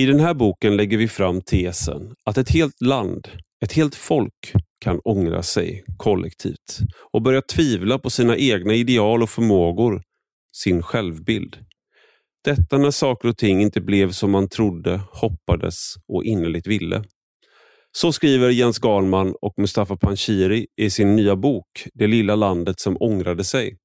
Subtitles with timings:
[0.00, 3.28] I den här boken lägger vi fram tesen att ett helt land,
[3.64, 6.78] ett helt folk kan ångra sig kollektivt
[7.12, 10.02] och börja tvivla på sina egna ideal och förmågor,
[10.52, 11.56] sin självbild.
[12.44, 17.04] Detta när saker och ting inte blev som man trodde, hoppades och innerligt ville.
[17.92, 22.96] Så skriver Jens Galman och Mustafa Panshiri i sin nya bok Det lilla landet som
[23.00, 23.76] ångrade sig.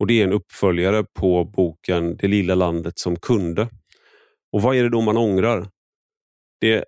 [0.00, 3.68] Och Det är en uppföljare på boken Det lilla landet som kunde.
[4.52, 5.68] Och vad är det då man ångrar?
[6.60, 6.84] Det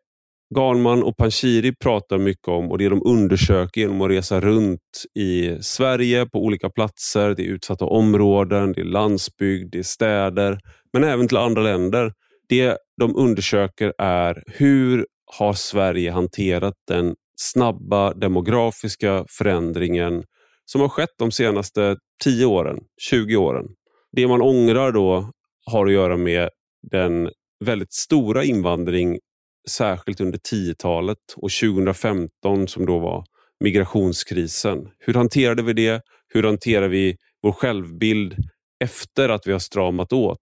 [0.54, 4.80] Galman och Panshiri pratar mycket om och det de undersöker genom att resa runt
[5.14, 7.34] i Sverige på olika platser.
[7.34, 10.60] Det är utsatta områden, det är landsbygd, det är städer,
[10.92, 12.12] men även till andra länder.
[12.48, 15.06] Det de undersöker är hur
[15.38, 20.24] har Sverige hanterat den snabba demografiska förändringen
[20.64, 23.66] som har skett de senaste 10 åren, 20 åren.
[24.12, 25.30] Det man ångrar då
[25.66, 26.48] har att göra med
[26.90, 27.30] den
[27.64, 29.18] väldigt stora invandring,
[29.68, 33.24] särskilt under 10-talet och 2015 som då var
[33.60, 34.88] migrationskrisen.
[34.98, 36.02] Hur hanterade vi det?
[36.28, 38.36] Hur hanterar vi vår självbild
[38.84, 40.38] efter att vi har stramat åt?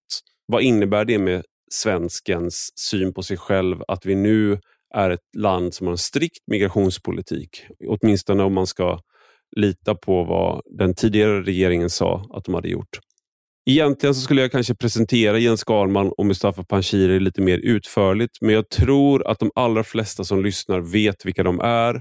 [0.46, 4.58] Vad innebär det med svenskens syn på sig själv att vi nu
[4.94, 7.66] är ett land som har en strikt migrationspolitik?
[7.88, 9.00] Åtminstone om man ska
[9.56, 12.98] lita på vad den tidigare regeringen sa att de hade gjort.
[13.70, 18.54] Egentligen så skulle jag kanske presentera Jens Galman och Mustafa Panshiri lite mer utförligt, men
[18.54, 22.00] jag tror att de allra flesta som lyssnar vet vilka de är.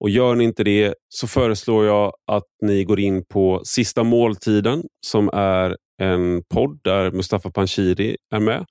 [0.00, 4.82] Och Gör ni inte det så föreslår jag att ni går in på Sista måltiden
[5.06, 8.66] som är en podd där Mustafa Panshiri är med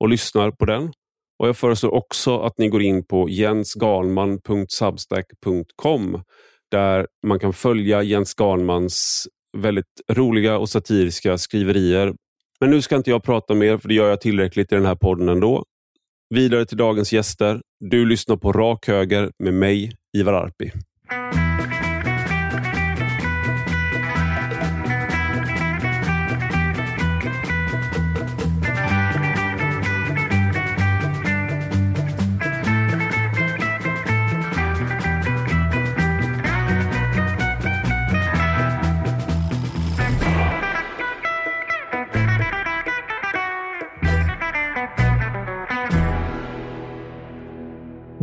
[0.00, 0.92] och lyssnar på den.
[1.38, 6.22] Och Jag föreslår också att ni går in på jensgalman.substack.com
[6.70, 12.14] där man kan följa Jens Galmans väldigt roliga och satiriska skriverier.
[12.60, 14.94] Men nu ska inte jag prata mer, för det gör jag tillräckligt i den här
[14.94, 15.64] podden ändå.
[16.34, 17.60] Vidare till dagens gäster.
[17.80, 20.72] Du lyssnar på Rak Höger med mig, Ivar Arpi.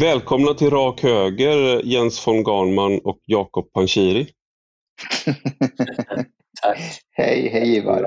[0.09, 4.27] Välkomna till Rak Höger, Jens von Garnman och Jakob Panshiri.
[6.61, 6.79] Tack.
[7.11, 8.05] Hej, hej Ivar.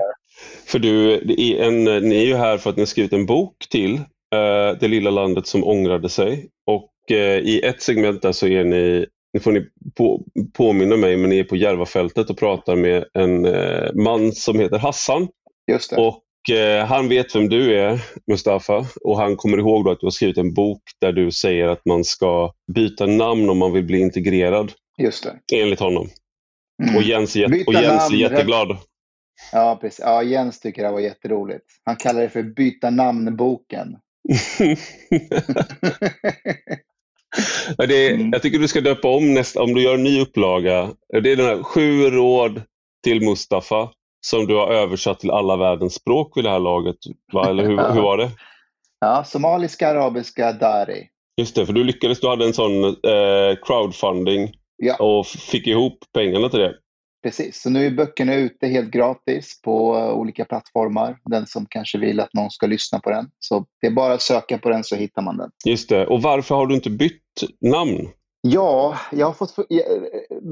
[0.66, 3.56] För du, är en, ni är ju här för att ni har skrivit en bok
[3.70, 6.48] till, uh, Det lilla landet som ångrade sig.
[6.66, 11.16] Och uh, i ett segment där så är ni, nu får ni på, påminna mig,
[11.16, 15.28] men ni är på Järvafältet och pratar med en uh, man som heter Hassan.
[15.72, 15.96] Just det.
[15.96, 20.10] Och eh, han vet vem du är, Mustafa, och han kommer ihåg att du har
[20.10, 24.00] skrivit en bok där du säger att man ska byta namn om man vill bli
[24.00, 24.72] integrerad.
[24.98, 25.60] Just det.
[25.60, 26.08] Enligt honom.
[26.82, 26.96] Mm.
[26.96, 28.76] Och Jens, är, och Jens namn, är jätteglad.
[29.52, 30.00] Ja, precis.
[30.04, 31.64] Ja, Jens tycker det var jätteroligt.
[31.84, 33.96] Han kallar det för byta namn-boken.
[37.76, 38.30] det mm.
[38.32, 40.90] Jag tycker du ska döpa om nästa, om du gör en ny upplaga.
[41.22, 42.62] Det är den här sju råd
[43.04, 43.90] till Mustafa
[44.26, 46.96] som du har översatt till alla världens språk vid det här laget.
[47.32, 47.48] Va?
[47.48, 48.30] Eller hur, hur var det?
[49.00, 51.08] Ja, somaliska, arabiska, dari.
[51.36, 52.20] Just det, för du lyckades.
[52.20, 54.96] Du hade en sån eh, crowdfunding ja.
[54.96, 56.74] och fick ihop pengarna till det.
[57.22, 61.18] Precis, så nu är böckerna ute helt gratis på uh, olika plattformar.
[61.24, 63.30] Den som kanske vill att någon ska lyssna på den.
[63.38, 65.50] Så det är bara att söka på den så hittar man den.
[65.64, 68.08] Just det, och varför har du inte bytt namn?
[68.44, 69.56] Ja, jag har fått...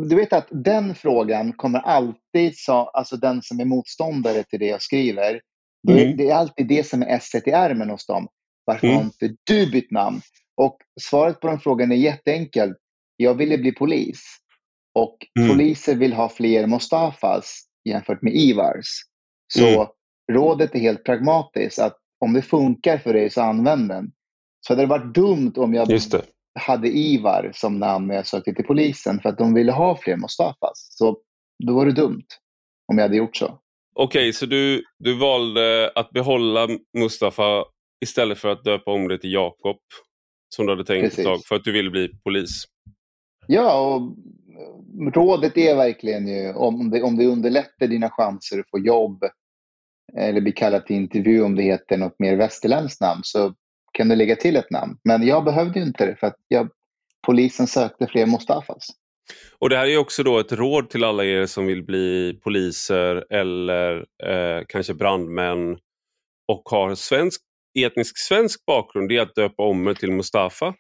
[0.09, 4.67] Du vet att den frågan kommer alltid, så, alltså den som är motståndare till det
[4.67, 5.41] jag skriver,
[5.89, 6.17] mm.
[6.17, 8.29] det, är alltid det som är esset i ärmen hos dem.
[8.65, 8.97] Varför mm.
[8.97, 10.21] har inte du bytt namn?
[10.57, 12.75] Och svaret på den frågan är jätteenkel.
[13.17, 14.23] Jag ville bli polis.
[14.95, 15.51] Och mm.
[15.51, 18.87] poliser vill ha fler Mustafas jämfört med Ivars.
[19.55, 19.87] Så mm.
[20.33, 21.79] rådet är helt pragmatiskt.
[21.79, 24.13] att Om det funkar för dig så använd den.
[24.67, 25.89] Så hade det varit dumt om jag
[26.61, 30.17] hade Ivar som namn när jag sökte till polisen för att de ville ha fler
[30.17, 30.89] Mustafas.
[30.91, 31.19] Så
[31.67, 32.27] då var det dumt
[32.93, 33.47] om jag hade gjort så.
[33.95, 36.69] Okej, okay, så du, du valde att behålla
[36.99, 37.65] Mustafa
[38.05, 39.77] istället för att döpa om det till Jakob
[40.55, 41.19] som du hade tänkt Precis.
[41.19, 42.65] ett tag för att du ville bli polis?
[43.47, 44.13] Ja, och
[45.15, 49.25] rådet är verkligen ju om det, om det underlättar dina chanser att få jobb
[50.19, 53.55] eller bli kallad till intervju om det heter något mer västerländskt namn så
[53.93, 54.99] kan du lägga till ett namn?
[55.05, 56.69] Men jag behövde inte det för att jag,
[57.27, 58.87] polisen sökte fler Mustafas.
[59.59, 63.33] Och Det här är också då ett råd till alla er som vill bli poliser
[63.33, 65.79] eller eh, kanske brandmän
[66.49, 67.41] och har svensk
[67.79, 70.75] etnisk svensk bakgrund är att döpa om mig till Mustafa.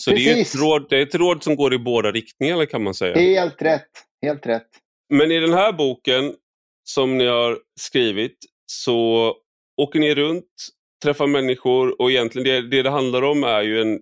[0.00, 2.82] Så det är, ett råd, det är ett råd som går i båda riktningarna kan
[2.82, 3.16] man säga.
[3.16, 3.90] Helt rätt.
[4.22, 4.68] Helt rätt.
[5.14, 6.34] Men i den här boken
[6.84, 9.34] som ni har skrivit så
[9.76, 10.44] åker ni runt,
[11.06, 14.00] träffa människor och egentligen det det, det handlar om är ju en,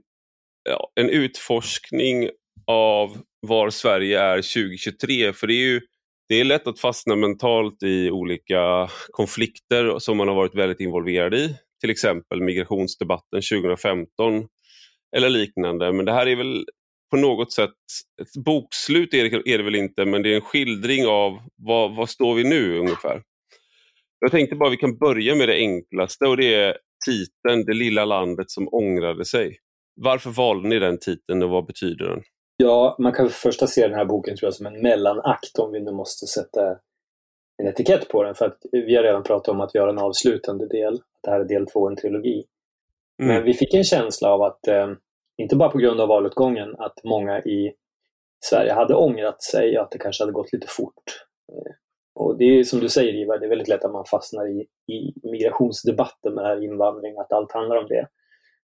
[0.69, 2.29] ja, en utforskning
[2.67, 5.33] av var Sverige är 2023.
[5.33, 5.81] För det är ju
[6.29, 11.35] det är lätt att fastna mentalt i olika konflikter som man har varit väldigt involverad
[11.35, 11.57] i.
[11.81, 14.09] Till exempel migrationsdebatten 2015
[15.17, 15.93] eller liknande.
[15.93, 16.65] Men det här är väl
[17.11, 17.71] på något sätt,
[18.23, 21.97] ett bokslut är det, är det väl inte, men det är en skildring av vad,
[21.97, 23.23] vad står vi nu ungefär.
[24.21, 28.05] Jag tänkte bara vi kan börja med det enklaste och det är titeln Det lilla
[28.05, 29.59] landet som ångrade sig.
[30.01, 32.23] Varför valde ni den titeln och vad betyder den?
[32.57, 35.81] Ja, man kan först se den här boken tror jag som en mellanakt om vi
[35.81, 36.71] nu måste sätta
[37.63, 38.35] en etikett på den.
[38.35, 41.01] För att vi har redan pratat om att vi har en avslutande del.
[41.23, 42.45] Det här är del två, en trilogi.
[43.23, 43.35] Mm.
[43.35, 44.93] Men vi fick en känsla av att, eh,
[45.37, 47.73] inte bara på grund av valutgången, att många i
[48.45, 51.03] Sverige hade ångrat sig och att det kanske hade gått lite fort.
[52.15, 54.61] Och det är som du säger Ivar, det är väldigt lätt att man fastnar i,
[54.95, 58.09] i migrationsdebatten med här invandring, att allt handlar om det.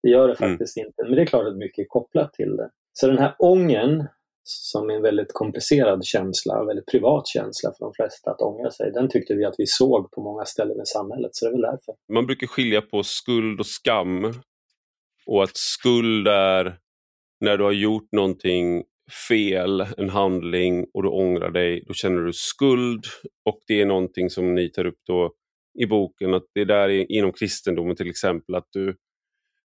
[0.03, 0.51] Det gör det mm.
[0.51, 0.87] faktiskt mm.
[0.87, 2.69] inte, men det är klart att mycket är kopplat till det.
[2.93, 4.07] Så den här ången,
[4.43, 8.71] som är en väldigt komplicerad känsla, en väldigt privat känsla för de flesta att ångra
[8.71, 11.53] sig, den tyckte vi att vi såg på många ställen i samhället, så det är
[11.53, 11.95] väl därför.
[12.13, 14.33] Man brukar skilja på skuld och skam.
[15.27, 16.77] Och att skuld är
[17.39, 18.83] när du har gjort någonting
[19.27, 23.05] fel, en handling och du ångrar dig, då känner du skuld.
[23.45, 25.33] Och det är någonting som ni tar upp då
[25.79, 28.95] i boken, att det är där inom kristendomen till exempel, att du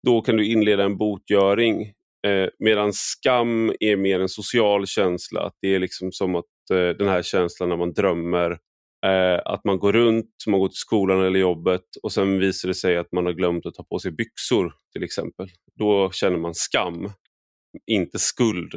[0.07, 1.93] då kan du inleda en botgöring
[2.25, 5.41] Eh, Medan skam är mer en social känsla.
[5.41, 8.51] Att det är liksom som att eh, den här känslan när man drömmer.
[9.07, 12.75] Eh, att man går runt, man går till skolan eller jobbet och sen visar det
[12.75, 15.49] sig att man har glömt att ta på sig byxor till exempel.
[15.79, 17.11] Då känner man skam,
[17.87, 18.75] inte skuld.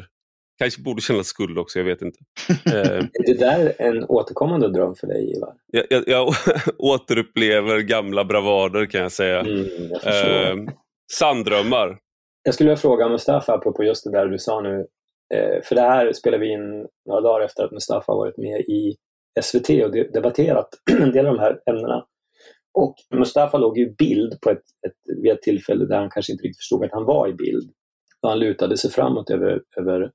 [0.60, 2.20] Kanske borde känna skuld också, jag vet inte.
[2.66, 5.54] Eh, är det där en återkommande dröm för dig, Ivar?
[5.72, 6.34] Jag, jag, jag
[6.78, 9.40] återupplever gamla bravader kan jag säga.
[9.40, 9.66] Mm,
[10.04, 10.56] jag eh,
[11.14, 11.98] sanddrömmar.
[12.44, 14.88] Jag skulle vilja fråga Mustafa, apropå just det där du sa nu.
[15.34, 18.96] Eh, för det här spelar vi in några dagar efter att Mustafa varit med i
[19.42, 22.06] SVT och debatterat en del av de här ämnena.
[22.74, 26.44] Och Mustafa låg i bild på ett, ett, vid ett tillfälle där han kanske inte
[26.44, 27.72] riktigt förstod att han var i bild.
[28.22, 30.12] Och han lutade sig framåt över, över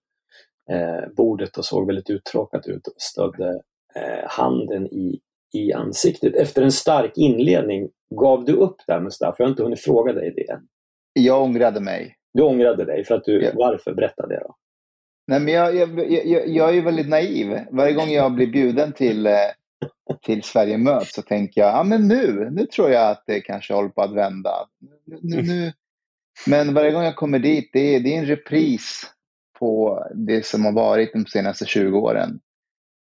[1.17, 3.61] bordet och såg väldigt uttråkad ut och stödde
[3.95, 5.21] eh, handen i,
[5.53, 6.35] i ansiktet.
[6.35, 9.37] Efter en stark inledning, gav du upp där Mustafa?
[9.39, 10.61] Jag har inte hunnit fråga dig det än.
[11.13, 12.17] Jag ångrade mig.
[12.35, 13.51] Du ångrade dig för att du, ja.
[13.55, 13.95] varför?
[13.95, 14.57] Berätta det då.
[15.27, 17.59] Nej, men jag, jag, jag, jag är ju väldigt naiv.
[17.71, 19.33] Varje gång jag blir bjuden till, eh,
[20.23, 23.75] till Sverige möts så tänker jag, ja men nu, nu tror jag att det kanske
[23.75, 24.51] håller på att vända.
[25.07, 25.73] Nu, nu.
[26.47, 29.03] Men varje gång jag kommer dit, det är, det är en repris
[29.63, 32.41] på det som har varit de senaste 20 åren.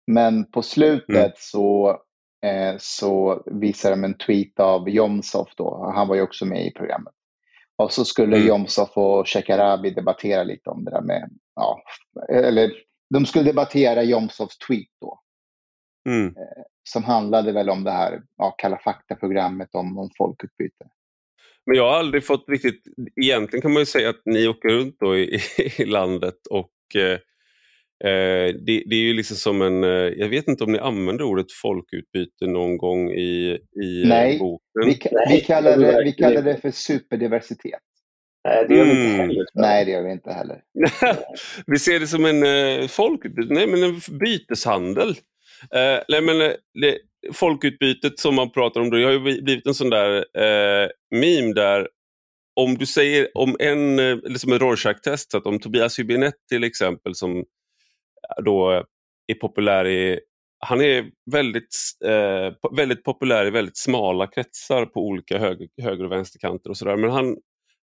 [0.06, 1.32] Men på slutet mm.
[1.36, 1.90] så,
[2.46, 5.48] eh, så visade de en tweet av Jomshof.
[5.56, 5.92] Då.
[5.94, 7.12] Han var ju också med i programmet.
[7.76, 8.48] Och så skulle mm.
[8.48, 11.82] Jomshof och Shekarabi debattera lite om det där med, ja,
[12.28, 12.72] eller
[13.14, 15.20] de skulle debattera Jomshofs tweet då.
[16.08, 16.26] Mm.
[16.26, 20.84] Eh, som handlade väl om det här ja, Kalla fakta-programmet om, om folkutbyte.
[21.66, 22.84] Men jag har aldrig fått riktigt,
[23.22, 25.38] egentligen kan man ju säga att ni åker runt då i,
[25.78, 27.18] i landet och eh,
[28.04, 31.24] Eh, det, det, är ju liksom som en, eh, jag vet inte om ni använder
[31.24, 34.60] ordet folkutbyte någon gång i, i eh, Nej, boken?
[34.86, 34.98] Vi,
[35.34, 37.80] vi, kallar det, vi kallar det för superdiversitet.
[38.48, 39.18] Nej, det gör vi inte mm.
[39.18, 39.44] heller.
[39.54, 40.60] Nej, det gör vi inte heller.
[41.66, 45.08] vi ser det som en uh, folkutbyte, nej men en byteshandel.
[45.08, 46.38] Uh, nej, men,
[46.82, 46.98] det,
[47.32, 51.88] folkutbytet som man pratar om, det har ju blivit en sån där uh, meme där
[52.54, 57.14] om du säger om en, eh, liksom en Rorschach-test, att om Tobias Hübinette till exempel
[57.14, 58.70] som eh, då
[59.26, 60.20] är populär i
[60.66, 66.12] han är väldigt, eh, väldigt populär i väldigt smala kretsar på olika höger, höger och
[66.12, 66.96] vänsterkanter och sådär.
[66.96, 67.36] Men han,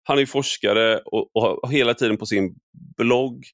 [0.03, 2.55] han är forskare och, och, har hela tiden på sin
[2.97, 3.45] blogg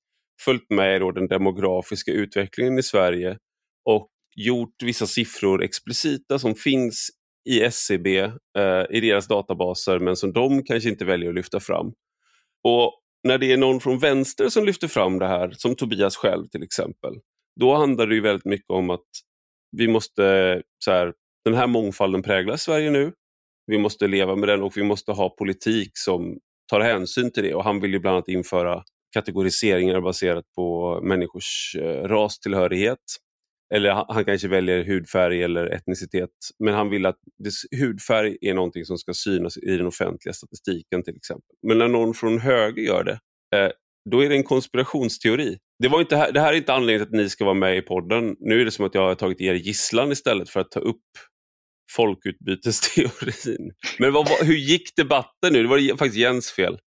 [0.41, 3.39] följt med då den demografiska utvecklingen i Sverige
[3.85, 7.11] och gjort vissa siffror explicita som finns
[7.45, 8.19] i SCB,
[8.59, 11.93] eh, i deras databaser, men som de kanske inte väljer att lyfta fram.
[12.65, 12.93] Och
[13.25, 16.63] när det är någon från vänster som lyfter fram det här, som Tobias själv till
[16.63, 17.13] exempel,
[17.61, 19.07] då handlar det ju väldigt mycket om att
[19.77, 21.13] vi måste, så här,
[21.45, 23.13] den här mångfalden präglar Sverige nu.
[23.67, 26.39] Vi måste leva med den och vi måste ha politik som
[26.71, 27.55] tar hänsyn till det.
[27.55, 28.83] Och Han vill ju bland annat införa
[29.13, 32.99] kategoriseringar baserat på människors eh, rastillhörighet.
[33.75, 36.31] Eller han kanske väljer hudfärg eller etnicitet.
[36.59, 37.19] Men han vill att
[37.81, 41.57] hudfärg är någonting som ska synas i den offentliga statistiken till exempel.
[41.67, 43.19] Men när någon från höger gör det,
[43.57, 43.71] eh,
[44.11, 45.59] då är det en konspirationsteori.
[45.83, 47.83] Det, var inte, det här är inte anledningen till att ni ska vara med i
[47.83, 48.37] podden.
[48.41, 51.03] Nu är det som att jag har tagit er gisslan istället för att ta upp
[51.97, 53.73] folkutbytesteorin.
[53.99, 55.63] Men vad, hur gick debatten nu?
[55.63, 56.79] Det var faktiskt Jens fel.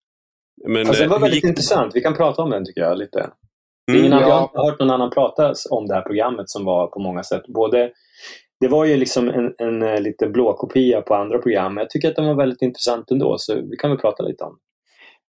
[0.68, 1.44] Men, alltså, det var väldigt gick...
[1.44, 1.96] intressant.
[1.96, 3.30] Vi kan prata om den tycker jag lite.
[3.90, 4.20] Mm, Ingen ja.
[4.20, 7.22] Jag har inte hört någon annan prata om det här programmet som var på många
[7.22, 7.42] sätt.
[7.46, 7.90] Både,
[8.60, 11.76] det var ju liksom en, en, en lite blåkopia på andra program.
[11.76, 14.58] Jag tycker att den var väldigt intressant ändå, så vi kan väl prata lite om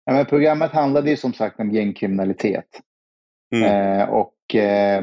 [0.04, 2.80] ja, men Programmet handlade ju som sagt om gängkriminalitet.
[3.54, 4.00] Mm.
[4.00, 5.02] Eh, och eh,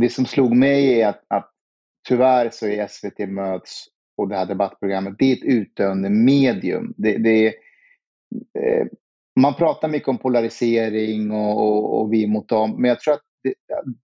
[0.00, 1.50] Det som slog mig är att, att
[2.08, 3.84] tyvärr så är SVT Möts
[4.16, 6.94] och det här debattprogrammet, det är ett utdöende medium.
[6.96, 8.86] Det, det, eh,
[9.36, 13.22] man pratar mycket om polarisering och, och, och, vi mot dem, men jag tror att
[13.42, 13.54] det,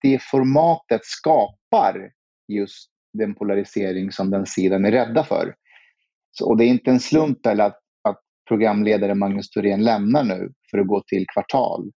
[0.02, 2.10] det, formatet skapar
[2.48, 5.54] just den polarisering som den sidan är rädda för.
[6.30, 10.52] Så, och det är inte en slump eller att, att programledare Magnus Thorén lämnar nu
[10.70, 11.90] för att gå till Kvartal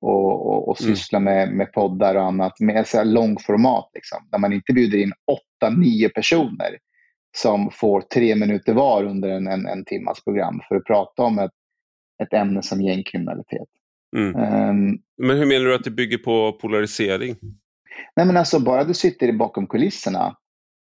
[0.00, 0.96] och, och, och mm.
[0.96, 3.90] syssla med, med poddar och annat med så här långformat.
[3.94, 6.78] Liksom, där man inte bjuder in åtta, nio personer
[7.36, 11.38] som får tre minuter var under en, en, en timmas program för att prata om
[11.38, 11.50] ett,
[12.22, 13.68] ett ämne som gängkriminalitet.
[14.16, 14.36] Mm.
[14.36, 17.36] Um, men hur menar du att det bygger på polarisering?
[18.16, 20.36] Nej men alltså bara du sitter bakom kulisserna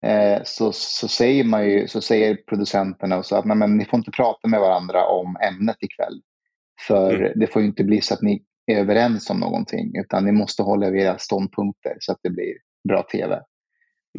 [0.06, 3.86] eh, så, så, säger man ju, så säger producenterna och så att nej, men, ni
[3.86, 6.22] får inte prata med varandra om ämnet ikväll.
[6.88, 7.32] För mm.
[7.36, 10.88] det får inte bli så att ni är överens om någonting utan ni måste hålla
[10.88, 12.54] era ståndpunkter så att det blir
[12.88, 13.42] bra tv.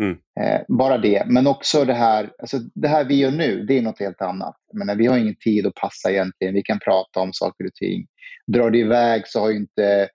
[0.01, 0.19] Mm.
[0.41, 3.83] Eh, bara det, men också det här, alltså det här vi gör nu, det är
[3.83, 4.57] något helt annat.
[4.73, 8.07] Men vi har ingen tid att passa egentligen, vi kan prata om saker och ting.
[8.47, 10.09] Drar det iväg så har ju inte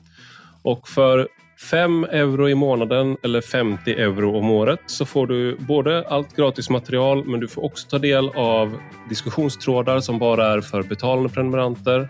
[0.64, 1.28] Och för
[1.62, 6.70] 5 euro i månaden eller 50 euro om året så får du både allt gratis
[6.70, 8.78] material men du får också ta del av
[9.10, 12.10] diskussionstrådar som bara är för betalande prenumeranter.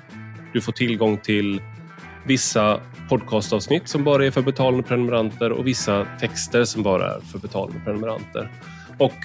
[0.54, 1.62] Du får tillgång till
[2.26, 2.80] vissa
[3.10, 7.80] podcastavsnitt som bara är för betalande prenumeranter och vissa texter som bara är för betalande
[7.86, 8.50] prenumeranter.
[8.98, 9.18] Och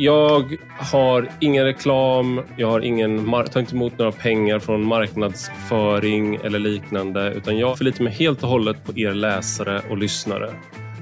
[0.00, 6.58] jag har ingen reklam, jag har ingen, tar inte emot några pengar från marknadsföring eller
[6.58, 10.50] liknande utan jag förlitar mig helt och hållet på er läsare och lyssnare.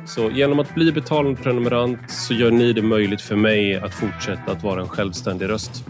[0.06, 4.52] Så genom att bli betalande prenumerant så gör ni det möjligt för mig att fortsätta
[4.52, 5.84] att vara en självständig röst.